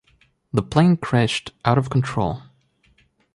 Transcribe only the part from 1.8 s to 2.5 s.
control.